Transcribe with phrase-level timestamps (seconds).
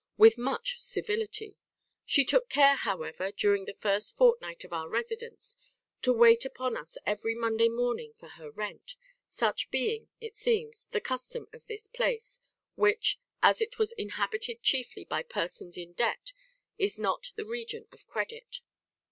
[0.17, 1.59] with much civility;
[2.07, 5.57] she took care, however, during the first fortnight of our residence,
[6.01, 8.95] to wait upon us every Monday morning for her rent;
[9.27, 12.39] such being, it seems, the custom of this place,
[12.73, 16.33] which, as it was inhabited chiefly by persons in debt,
[16.79, 18.61] is not the region of credit.